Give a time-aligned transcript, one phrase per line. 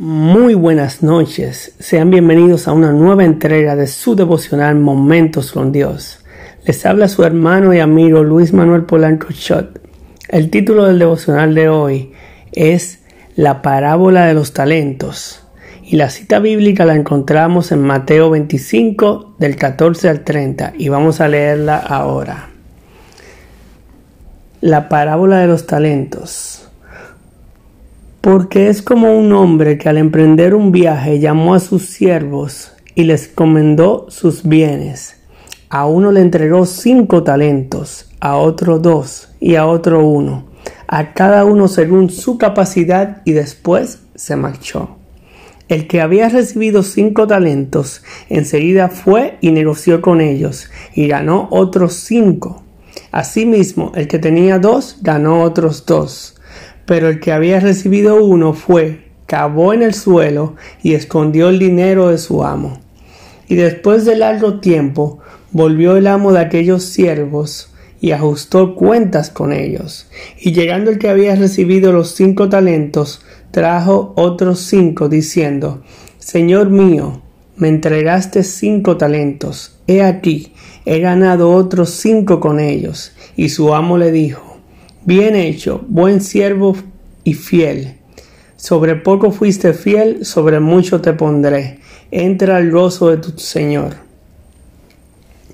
[0.00, 6.20] Muy buenas noches, sean bienvenidos a una nueva entrega de su devocional Momentos con Dios.
[6.64, 9.80] Les habla su hermano y amigo Luis Manuel Polanco Schott.
[10.28, 12.12] El título del devocional de hoy
[12.52, 13.00] es
[13.34, 15.42] La parábola de los talentos
[15.82, 21.20] y la cita bíblica la encontramos en Mateo 25 del 14 al 30 y vamos
[21.20, 22.50] a leerla ahora.
[24.60, 26.67] La parábola de los talentos
[28.30, 33.04] porque es como un hombre que al emprender un viaje llamó a sus siervos y
[33.04, 35.16] les comendó sus bienes.
[35.70, 40.44] A uno le entregó cinco talentos, a otro dos y a otro uno,
[40.88, 44.98] a cada uno según su capacidad y después se marchó.
[45.68, 51.94] El que había recibido cinco talentos enseguida fue y negoció con ellos y ganó otros
[51.94, 52.62] cinco.
[53.10, 56.37] Asimismo, el que tenía dos ganó otros dos.
[56.88, 62.08] Pero el que había recibido uno fue, cavó en el suelo y escondió el dinero
[62.08, 62.80] de su amo.
[63.46, 65.18] Y después de largo tiempo
[65.52, 70.08] volvió el amo de aquellos siervos y ajustó cuentas con ellos.
[70.40, 75.82] Y llegando el que había recibido los cinco talentos, trajo otros cinco, diciendo,
[76.18, 77.20] Señor mío,
[77.56, 80.54] me entregaste cinco talentos, he aquí,
[80.86, 83.12] he ganado otros cinco con ellos.
[83.36, 84.47] Y su amo le dijo,
[85.08, 86.76] Bien hecho, buen siervo
[87.24, 87.94] y fiel.
[88.56, 91.78] Sobre poco fuiste fiel, sobre mucho te pondré.
[92.10, 93.94] Entra al gozo de tu Señor.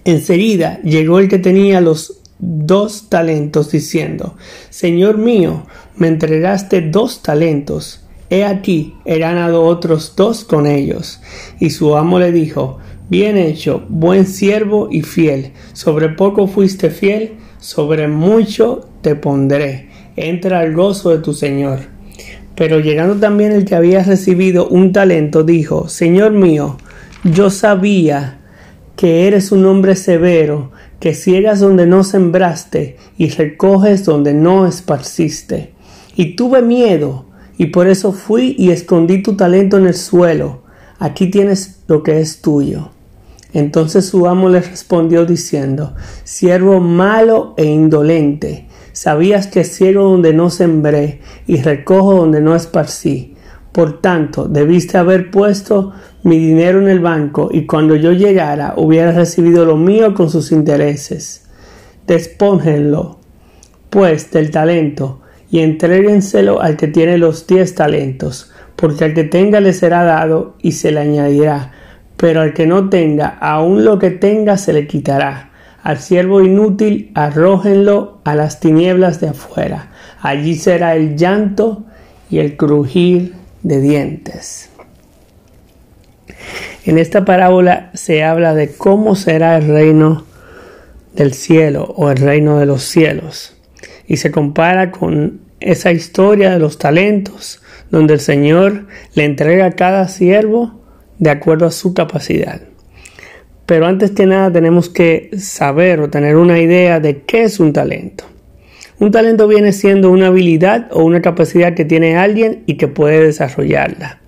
[0.05, 4.34] Enseguida llegó el que tenía los dos talentos, diciendo,
[4.70, 8.00] Señor mío, me entregaste dos talentos.
[8.30, 11.20] He aquí, he ganado otros dos con ellos.
[11.60, 15.52] Y su amo le dijo, Bien hecho, buen siervo y fiel.
[15.75, 19.91] Sobre poco fuiste fiel, sobre mucho te pondré.
[20.16, 21.80] Entra al gozo de tu Señor.
[22.56, 26.78] Pero llegando también el que había recibido un talento, dijo, Señor mío,
[27.22, 28.41] yo sabía
[28.97, 35.75] que eres un hombre severo, que ciegas donde no sembraste y recoges donde no esparciste.
[36.16, 37.26] Y tuve miedo,
[37.59, 40.62] y por eso fui y escondí tu talento en el suelo.
[40.98, 42.91] Aquí tienes lo que es tuyo.
[43.53, 45.94] Entonces su amo le respondió diciendo,
[46.25, 53.34] Siervo malo e indolente, sabías que ciego donde no sembré y recojo donde no esparcí.
[53.72, 59.12] Por tanto, debiste haber puesto mi dinero en el banco y cuando yo llegara hubiera
[59.12, 61.44] recibido lo mío con sus intereses.
[62.06, 63.19] Despóngenlo,
[63.91, 69.60] pues, del talento y entréguenselo al que tiene los diez talentos, porque al que tenga
[69.60, 71.72] le será dado y se le añadirá
[72.16, 75.50] pero al que no tenga, aun lo que tenga se le quitará.
[75.84, 79.91] Al siervo inútil arrójenlo a las tinieblas de afuera.
[80.22, 81.84] Allí será el llanto
[82.31, 84.71] y el crujir de dientes.
[86.87, 90.25] En esta parábola se habla de cómo será el reino
[91.15, 93.55] del cielo o el reino de los cielos.
[94.06, 99.72] Y se compara con esa historia de los talentos, donde el Señor le entrega a
[99.72, 100.81] cada siervo
[101.19, 102.62] de acuerdo a su capacidad.
[103.66, 107.72] Pero antes que nada tenemos que saber o tener una idea de qué es un
[107.72, 108.25] talento.
[108.98, 113.20] Un talento viene siendo una habilidad o una capacidad que tiene alguien y que puede
[113.24, 114.20] desarrollarla.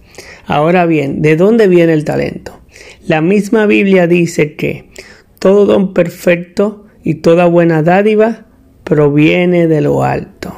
[0.47, 2.61] Ahora bien, ¿de dónde viene el talento?
[3.07, 4.91] La misma Biblia dice que
[5.39, 8.47] todo don perfecto y toda buena dádiva
[8.85, 10.55] proviene de lo alto.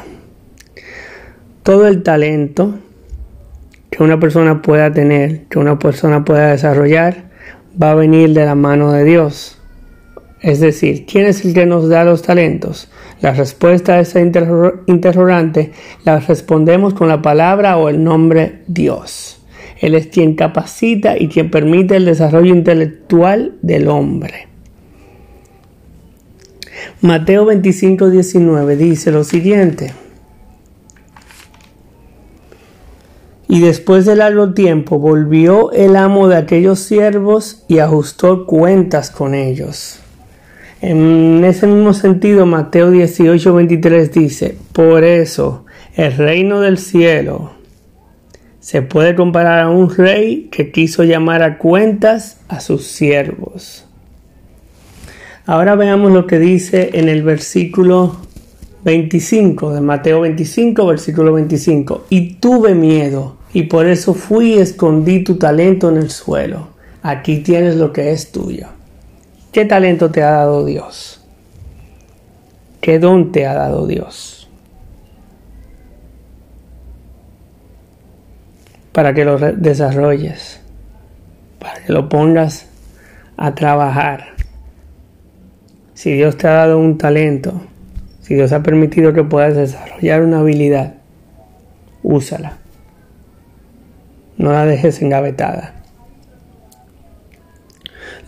[1.63, 2.79] Todo el talento
[3.91, 7.28] que una persona pueda tener, que una persona pueda desarrollar,
[7.81, 9.59] va a venir de la mano de Dios.
[10.41, 12.89] Es decir, ¿quién es el que nos da los talentos?
[13.21, 15.73] La respuesta a esa interrogante
[16.05, 19.43] la respondemos con la palabra o el nombre Dios.
[19.81, 24.49] Él es quien capacita y quien permite el desarrollo intelectual del hombre.
[27.01, 29.93] Mateo 25, 19 dice lo siguiente.
[33.49, 39.35] Y después de largo tiempo volvió el amo de aquellos siervos y ajustó cuentas con
[39.35, 40.01] ellos.
[40.83, 45.65] En ese mismo sentido, Mateo 18, 23 dice, por eso
[45.97, 47.53] el reino del cielo
[48.61, 53.87] se puede comparar a un rey que quiso llamar a cuentas a sus siervos.
[55.47, 58.19] Ahora veamos lo que dice en el versículo
[58.85, 62.05] 25 de Mateo 25, versículo 25.
[62.11, 66.69] Y tuve miedo y por eso fui y escondí tu talento en el suelo.
[67.03, 68.69] Aquí tienes lo que es tuyo.
[69.53, 71.21] ¿Qué talento te ha dado Dios?
[72.81, 74.39] ¿Qué don te ha dado Dios?
[78.99, 80.61] para que lo desarrolles,
[81.61, 82.67] para que lo pongas
[83.37, 84.35] a trabajar.
[85.95, 87.61] Si Dios te ha dado un talento,
[88.23, 90.95] si Dios ha permitido que puedas desarrollar una habilidad,
[92.03, 92.59] úsala.
[94.39, 95.75] No la dejes engavetada.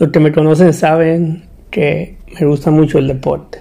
[0.01, 3.61] Los que me conocen saben que me gusta mucho el deporte.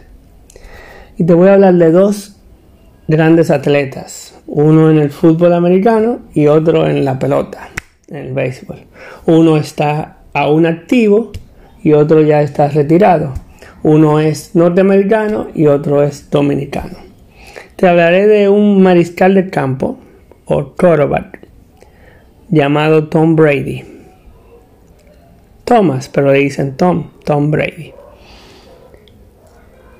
[1.18, 2.38] Y te voy a hablar de dos
[3.07, 7.69] grandes atletas, uno en el fútbol americano y otro en la pelota,
[8.07, 8.80] en el béisbol.
[9.28, 11.31] Uno está aún activo
[11.84, 13.34] y otro ya está retirado.
[13.84, 16.98] Uno es norteamericano y otro es dominicano.
[17.75, 20.00] Te hablaré de un mariscal de campo
[20.45, 21.39] o quarterback
[22.50, 23.84] llamado Tom Brady.
[25.63, 27.94] Thomas, pero le dicen Tom, Tom Brady.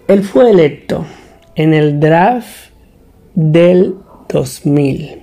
[0.08, 1.06] Él fue electo
[1.56, 2.72] en el draft
[3.36, 3.96] del
[4.28, 5.22] 2000.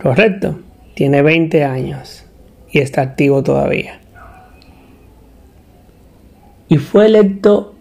[0.00, 0.60] Correcto,
[0.94, 2.24] tiene 20 años
[2.70, 4.00] y está activo todavía.
[6.68, 7.74] Y fue electo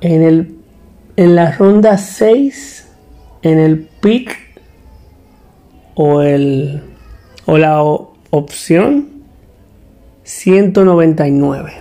[0.00, 0.58] en, el,
[1.16, 2.92] en la ronda 6,
[3.42, 4.43] en el pick
[5.94, 6.82] o, el,
[7.46, 9.08] o la opción
[10.22, 11.72] 199.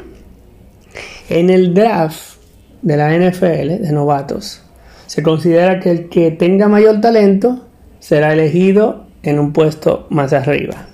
[1.29, 2.37] En el draft
[2.81, 4.61] de la NFL de novatos,
[5.07, 7.67] se considera que el que tenga mayor talento
[7.99, 10.87] será elegido en un puesto más arriba.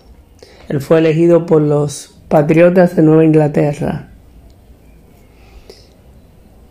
[0.68, 4.10] Él fue elegido por los Patriotas de Nueva Inglaterra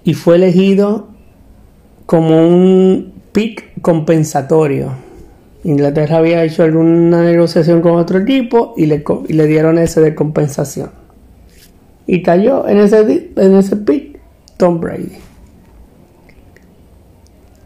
[0.05, 1.09] y fue elegido
[2.07, 5.08] como un pick compensatorio.
[5.65, 10.91] Inglaterra había hecho alguna negociación con otro equipo y le, le dieron ese de compensación.
[12.07, 14.19] Y cayó en ese, en ese pick
[14.57, 15.13] Tom Brady.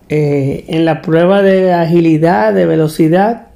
[0.08, 3.48] Eh, en la prueba de agilidad, de velocidad,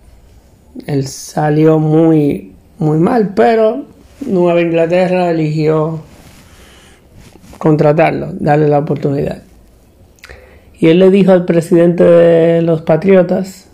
[0.87, 3.85] él salió muy, muy mal, pero
[4.21, 6.01] Nueva Inglaterra eligió
[7.59, 9.43] contratarlo, darle la oportunidad.
[10.79, 13.69] Y él le dijo al presidente de los Patriotas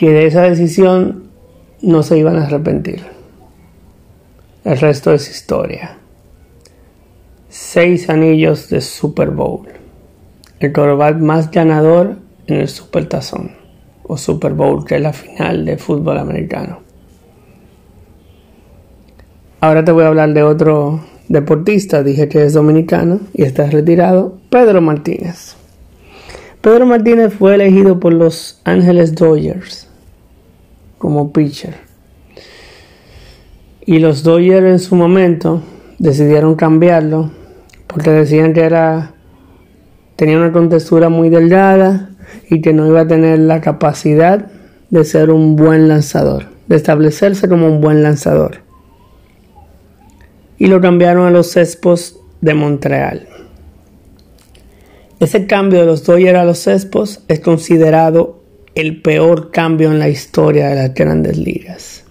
[0.00, 1.24] que de esa decisión
[1.82, 3.02] no se iban a arrepentir.
[4.64, 5.98] El resto es historia.
[7.50, 9.68] Seis anillos de Super Bowl
[10.58, 12.16] el quarterback más ganador
[12.46, 13.52] en el Supertazón
[14.04, 16.80] o Super Bowl, que es la final de fútbol americano.
[19.60, 24.38] Ahora te voy a hablar de otro deportista, dije que es dominicano y está retirado,
[24.48, 25.56] Pedro Martínez.
[26.62, 29.89] Pedro Martínez fue elegido por los Ángeles Dodgers
[31.00, 31.76] como pitcher.
[33.86, 35.62] Y los Dodgers en su momento
[35.98, 37.30] decidieron cambiarlo
[37.86, 39.14] porque decían que era
[40.16, 42.10] tenía una contextura muy delgada
[42.50, 44.50] y que no iba a tener la capacidad
[44.90, 48.58] de ser un buen lanzador, de establecerse como un buen lanzador.
[50.58, 53.26] Y lo cambiaron a los Expos de Montreal.
[55.18, 58.39] Ese cambio de los Dodgers a los Expos es considerado
[58.74, 62.04] el peor cambio en la historia de las grandes ligas.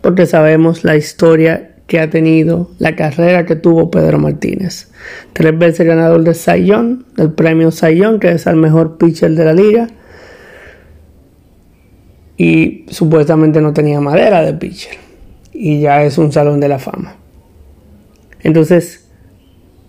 [0.00, 4.90] Porque sabemos la historia que ha tenido, la carrera que tuvo Pedro Martínez.
[5.32, 9.52] Tres veces ganador de Sayón, del premio Sayón, que es el mejor pitcher de la
[9.52, 9.88] liga.
[12.36, 14.96] Y supuestamente no tenía madera de pitcher.
[15.52, 17.16] Y ya es un salón de la fama.
[18.40, 19.06] Entonces,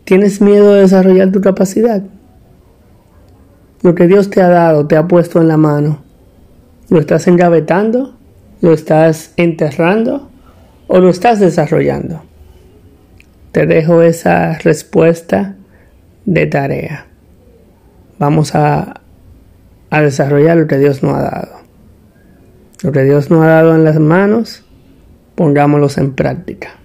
[0.03, 2.03] ¿tienes miedo de desarrollar tu capacidad?
[3.83, 6.01] Lo que Dios te ha dado, te ha puesto en la mano.
[6.89, 8.15] ¿Lo estás engavetando?
[8.61, 10.29] ¿Lo estás enterrando?
[10.87, 12.21] o lo estás desarrollando?
[13.51, 15.55] Te dejo esa respuesta
[16.25, 17.07] de tarea.
[18.19, 19.01] Vamos a,
[19.89, 21.57] desarrollar lo que Dios nos ha dado.
[22.83, 24.63] Lo que Dios nos ha dado en las manos,
[25.35, 26.75] pongámoslos en práctica.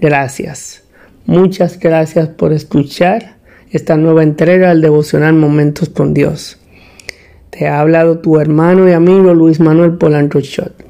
[0.00, 0.82] Gracias.
[1.26, 3.36] Muchas gracias por escuchar
[3.72, 6.60] esta nueva entrega del devocional Momentos con Dios.
[7.50, 10.84] Te ha hablado tu hermano y amigo Luis Manuel Polanco Shot.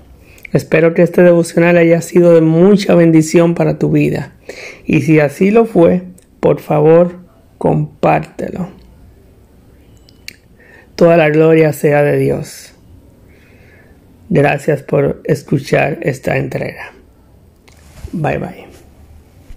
[0.52, 4.32] Espero que este devocional haya sido de mucha bendición para tu vida.
[4.84, 6.02] Y si así lo fue,
[6.40, 7.20] por favor,
[7.56, 8.68] compártelo.
[10.96, 12.74] Toda la gloria sea de Dios.
[14.28, 16.92] Gracias por escuchar esta entrega.
[18.12, 18.71] Bye bye.